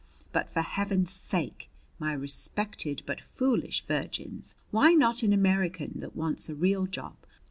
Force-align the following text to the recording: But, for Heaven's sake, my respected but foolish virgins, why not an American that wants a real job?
But, 0.31 0.49
for 0.49 0.63
Heaven's 0.63 1.11
sake, 1.11 1.69
my 1.99 2.13
respected 2.13 3.03
but 3.05 3.21
foolish 3.21 3.83
virgins, 3.83 4.55
why 4.71 4.93
not 4.93 5.21
an 5.21 5.31
American 5.31 5.99
that 5.99 6.15
wants 6.15 6.49
a 6.49 6.55
real 6.55 6.87
job? 6.87 7.17